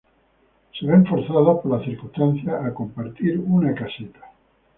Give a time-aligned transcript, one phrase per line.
[0.73, 4.33] Se ven forzados por las circunstancias a compartir una caseta.